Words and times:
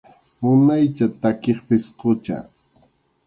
Munaycha 0.41 1.05
takiq 1.21 1.59
pisqucha. 1.67 2.35